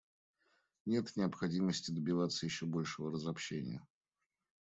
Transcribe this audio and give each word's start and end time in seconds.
Нет 0.85 1.15
необходимости 1.15 1.91
добиваться 1.91 2.47
еще 2.47 2.65
большего 2.65 3.11
разобщения. 3.11 3.85